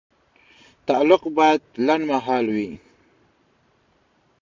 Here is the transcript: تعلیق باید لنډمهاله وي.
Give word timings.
تعلیق 0.87 1.23
باید 1.37 1.61
لنډمهاله 1.87 2.51
وي. 2.57 2.71